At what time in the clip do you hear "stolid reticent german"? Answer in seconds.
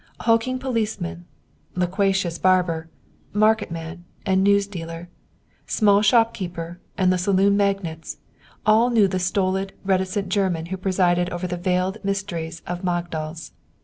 9.19-10.65